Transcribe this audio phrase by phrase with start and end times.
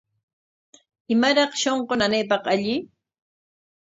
[1.13, 2.75] ¿Imaraq shunqu nanaypaq alli?